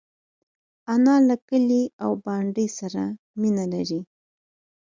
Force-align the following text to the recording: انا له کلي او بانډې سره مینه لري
انا 0.93 1.15
له 1.27 1.35
کلي 1.49 1.83
او 2.03 2.11
بانډې 2.23 2.67
سره 2.79 3.03
مینه 3.41 3.65
لري 3.73 4.01